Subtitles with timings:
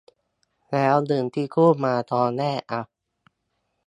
[0.71, 2.81] แล้วเงินที่กู้มาตอนแรกอะ?